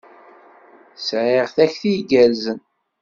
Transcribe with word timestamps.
Sɛiɣ 1.07 1.47
takti 1.55 1.91
igerrzen. 1.99 2.59